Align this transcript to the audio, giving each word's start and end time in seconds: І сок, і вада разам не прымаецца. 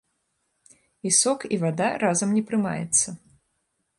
І 1.09 1.11
сок, 1.17 1.39
і 1.57 1.59
вада 1.65 1.89
разам 2.05 2.29
не 2.39 2.43
прымаецца. 2.49 3.09